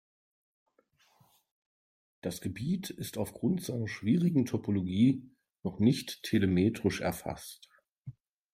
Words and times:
Das 2.21 2.41
Gebiet 2.41 2.89
ist 2.89 3.19
aufgrund 3.19 3.61
seiner 3.63 3.87
schwierigen 3.87 4.47
Topologie 4.47 5.29
noch 5.61 5.77
nicht 5.77 6.23
telemetrisch 6.23 7.01
erfasst. 7.01 7.69